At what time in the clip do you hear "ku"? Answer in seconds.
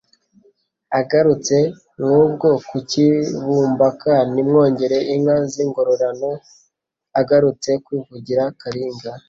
2.67-2.75